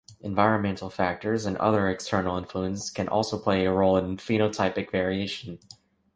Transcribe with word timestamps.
Environmental 0.21 0.89
factors 0.89 1.45
and 1.45 1.57
other 1.57 1.87
external 1.87 2.35
influences 2.35 2.89
can 2.89 3.07
also 3.07 3.37
play 3.37 3.67
a 3.67 3.71
role 3.71 3.97
in 3.97 4.17
phenotypic 4.17 4.89
variation. 4.89 5.59